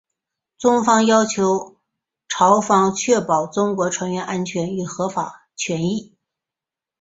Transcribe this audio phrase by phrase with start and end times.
[0.57, 1.75] 中方要求
[2.27, 6.15] 朝方确保中国船员安全与合法权益。